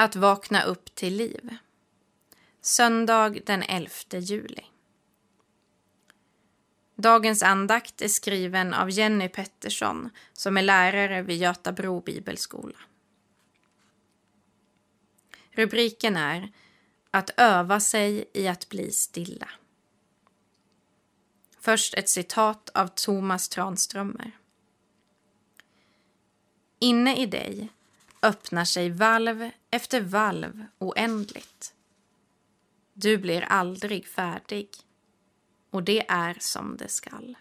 [0.00, 1.56] Att vakna upp till liv.
[2.60, 4.64] Söndag den 11 juli.
[6.96, 12.78] Dagens andakt är skriven av Jenny Pettersson som är lärare vid Göta Bro bibelskola.
[15.50, 16.52] Rubriken är
[17.10, 19.48] Att öva sig i att bli stilla.
[21.58, 24.32] Först ett citat av Thomas Tranströmer.
[26.78, 27.68] Inne i dig
[28.22, 31.74] öppnar sig valv efter valv oändligt.
[32.92, 34.68] Du blir aldrig färdig
[35.70, 37.36] och det är som det skall.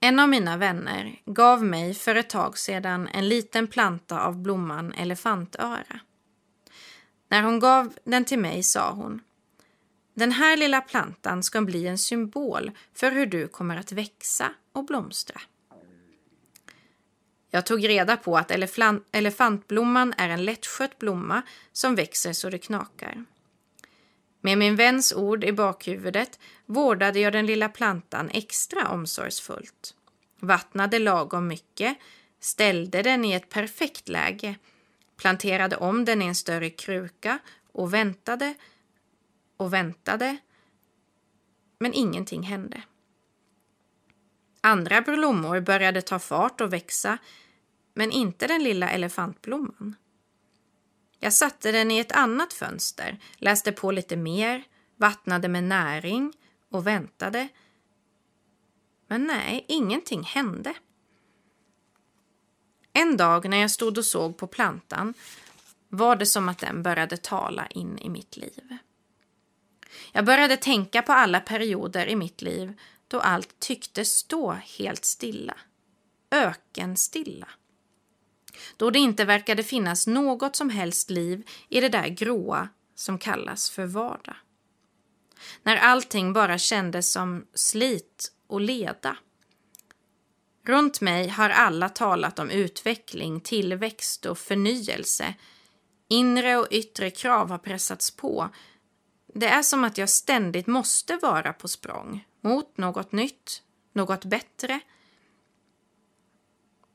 [0.00, 4.92] En av mina vänner gav mig för ett tag sedan en liten planta av blomman
[4.92, 6.00] elefantöra.
[7.28, 9.20] När hon gav den till mig sa hon
[10.14, 14.84] Den här lilla plantan ska bli en symbol för hur du kommer att växa och
[14.84, 15.40] blomstra.
[17.56, 18.50] Jag tog reda på att
[19.12, 23.24] elefantblomman är en lättskött blomma som växer så det knakar.
[24.40, 29.94] Med min väns ord i bakhuvudet vårdade jag den lilla plantan extra omsorgsfullt.
[30.40, 31.98] Vattnade lagom mycket,
[32.40, 34.56] ställde den i ett perfekt läge,
[35.16, 37.38] planterade om den i en större kruka
[37.72, 38.54] och väntade
[39.56, 40.36] och väntade.
[41.78, 42.82] Men ingenting hände.
[44.60, 47.18] Andra blommor började ta fart och växa,
[47.96, 49.96] men inte den lilla elefantblomman.
[51.18, 54.64] Jag satte den i ett annat fönster, läste på lite mer,
[54.96, 56.32] vattnade med näring
[56.70, 57.48] och väntade.
[59.06, 60.74] Men nej, ingenting hände.
[62.92, 65.14] En dag när jag stod och såg på plantan
[65.88, 68.76] var det som att den började tala in i mitt liv.
[70.12, 75.56] Jag började tänka på alla perioder i mitt liv då allt tycktes stå helt stilla.
[76.30, 77.48] Ökenstilla.
[78.76, 83.70] Då det inte verkade finnas något som helst liv i det där gråa som kallas
[83.70, 84.36] för vardag.
[85.62, 89.16] När allting bara kändes som slit och leda.
[90.66, 95.34] Runt mig har alla talat om utveckling, tillväxt och förnyelse.
[96.08, 98.48] Inre och yttre krav har pressats på.
[99.34, 104.80] Det är som att jag ständigt måste vara på språng mot något nytt, något bättre.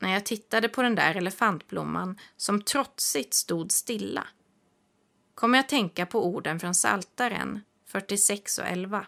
[0.02, 4.26] När jag tittade på den där elefantblomman som trotsigt stod stilla
[5.34, 9.06] kom jag att tänka på orden från Saltaren 46 och 11.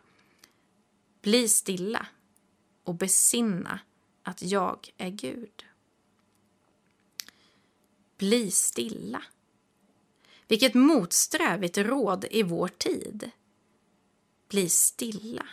[1.23, 2.07] Bli stilla
[2.85, 3.81] och besinna
[4.23, 5.65] att jag är Gud.
[8.17, 9.23] Bli stilla.
[10.49, 13.31] Vilket motsträvigt råd i vår tid.
[14.49, 15.47] Bli stilla.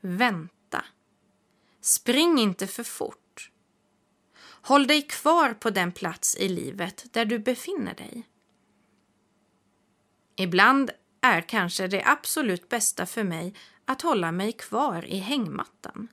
[0.00, 0.84] Vänta.
[1.80, 3.21] Spring inte för fort.
[4.62, 8.28] Håll dig kvar på den plats i livet där du befinner dig.
[10.36, 10.90] Ibland
[11.20, 16.08] är kanske det absolut bästa för mig att hålla mig kvar i hängmattan.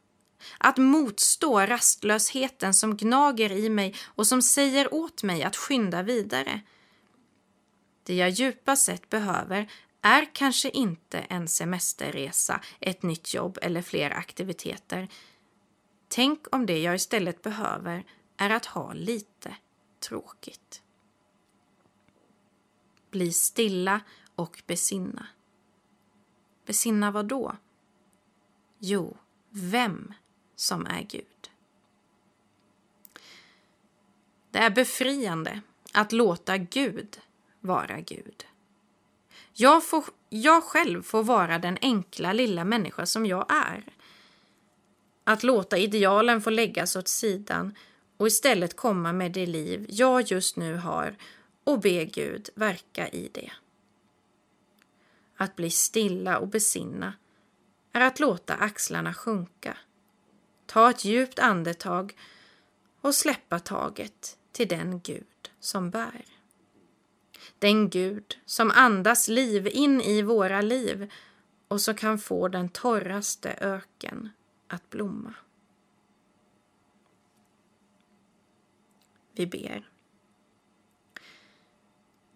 [0.57, 6.61] Att motstå rastlösheten som gnager i mig och som säger åt mig att skynda vidare.
[8.03, 9.71] Det jag djupast sett behöver
[10.01, 15.07] är kanske inte en semesterresa, ett nytt jobb eller fler aktiviteter.
[16.07, 18.03] Tänk om det jag istället behöver
[18.39, 19.55] är att ha lite
[19.99, 20.81] tråkigt.
[23.11, 24.01] Bli stilla
[24.35, 25.27] och besinna.
[26.65, 27.55] Besinna vad då?
[28.79, 29.17] Jo,
[29.49, 30.13] vem
[30.55, 31.51] som är Gud.
[34.51, 35.61] Det är befriande
[35.93, 37.19] att låta Gud
[37.59, 38.45] vara Gud.
[39.53, 43.83] Jag, får, jag själv får vara den enkla lilla människa som jag är.
[45.23, 47.75] Att låta idealen få läggas åt sidan
[48.19, 51.15] och istället komma med det liv jag just nu har
[51.63, 53.51] och be Gud verka i det.
[55.35, 57.13] Att bli stilla och besinna
[57.91, 59.77] är att låta axlarna sjunka,
[60.65, 62.15] ta ett djupt andetag
[63.01, 66.25] och släppa taget till den Gud som bär.
[67.59, 71.11] Den Gud som andas liv in i våra liv
[71.67, 74.29] och som kan få den torraste öken
[74.67, 75.33] att blomma.
[79.39, 79.89] Vi ber.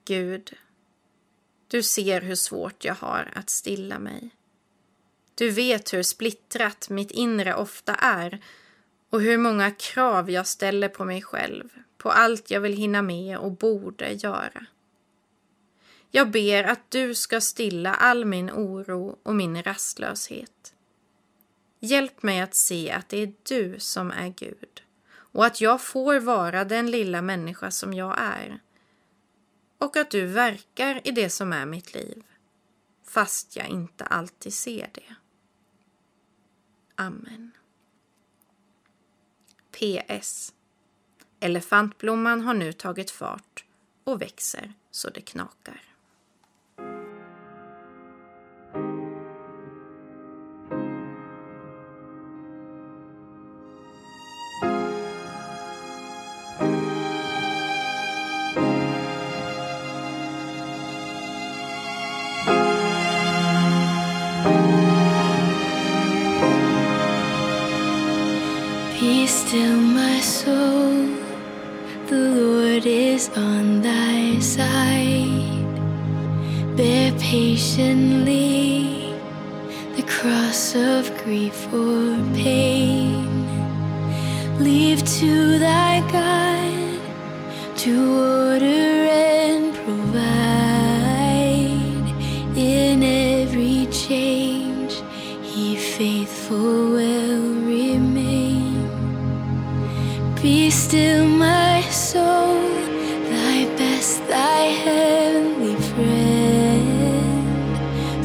[0.06, 0.54] Gud,
[1.68, 4.30] du ser hur svårt jag har att stilla mig.
[5.36, 8.40] Du vet hur splittrat mitt inre ofta är
[9.10, 13.38] och hur många krav jag ställer på mig själv, på allt jag vill hinna med
[13.38, 14.66] och borde göra.
[16.12, 20.74] Jag ber att du ska stilla all min oro och min rastlöshet.
[21.80, 24.83] Hjälp mig att se att det är du som är Gud
[25.34, 28.60] och att jag får vara den lilla människa som jag är.
[29.78, 32.24] Och att du verkar i det som är mitt liv,
[33.04, 35.16] fast jag inte alltid ser det.
[36.96, 37.52] Amen.
[39.72, 40.54] PS.
[41.40, 43.66] Elefantblomman har nu tagit fart
[44.04, 45.93] och växer så det knakar.
[70.24, 71.06] Soul.
[72.08, 75.68] The Lord is on thy side.
[76.78, 79.14] Bear patiently
[79.98, 83.28] the cross of grief or pain.
[84.60, 87.02] Leave to thy God
[87.80, 87.92] to
[88.50, 88.93] order
[100.44, 102.60] Be still, my soul,
[103.32, 107.48] thy best, thy heavenly friend.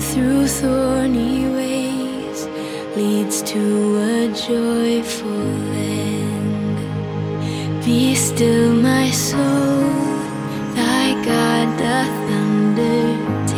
[0.00, 2.48] Through thorny ways
[2.96, 3.62] leads to
[3.98, 6.78] a joyful end.
[7.84, 9.86] Be still, my soul,
[10.74, 13.54] thy God doth undertake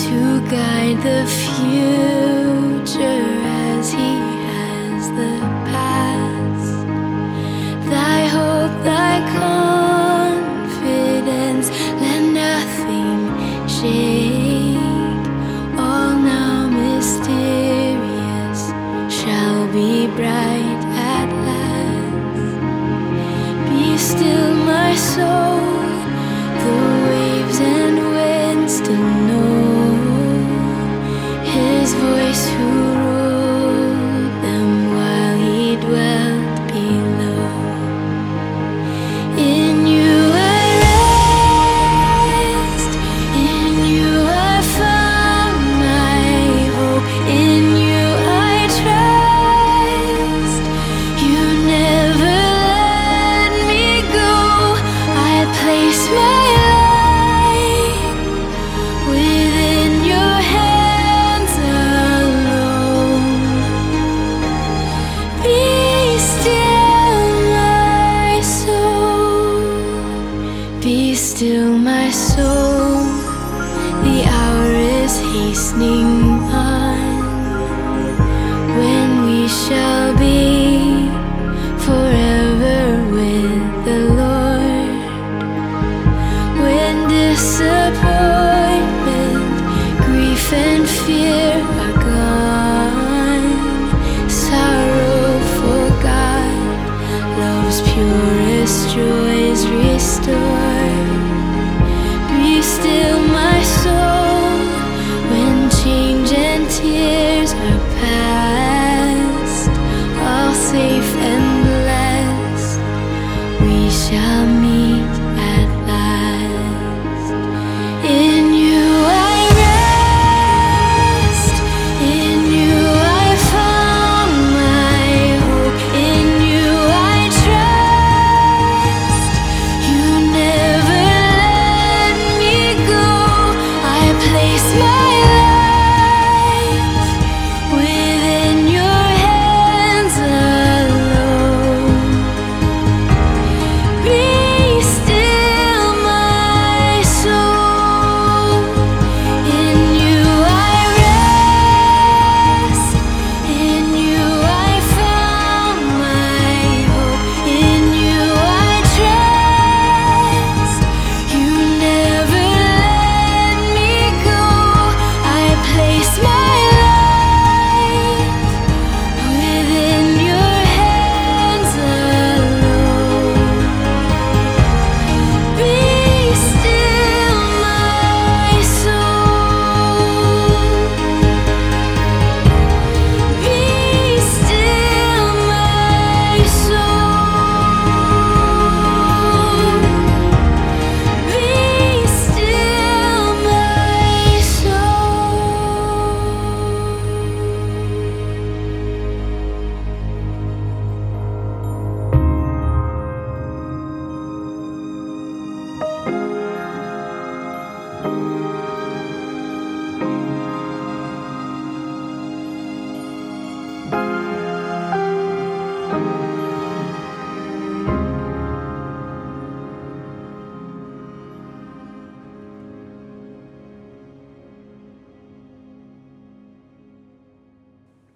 [0.00, 2.15] to guide the future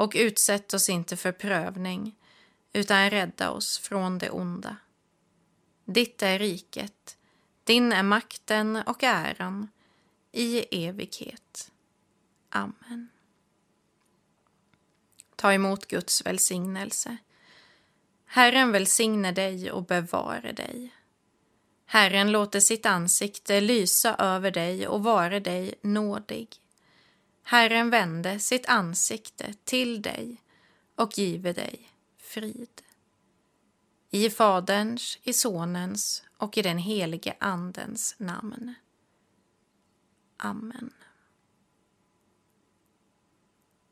[0.00, 2.16] Och utsätt oss inte för prövning,
[2.72, 4.76] utan rädda oss från det onda.
[5.84, 7.16] Ditt är riket,
[7.64, 9.68] din är makten och äran
[10.32, 11.70] i evighet.
[12.48, 13.08] Amen.
[15.36, 17.16] Ta emot Guds välsignelse.
[18.26, 20.94] Herren välsigne dig och bevare dig.
[21.86, 26.48] Herren låter sitt ansikte lysa över dig och vare dig nådig.
[27.50, 30.42] Herren vände sitt ansikte till dig
[30.94, 32.82] och give dig frid.
[34.10, 38.74] I Faderns, i Sonens och i den helige Andens namn.
[40.36, 40.90] Amen.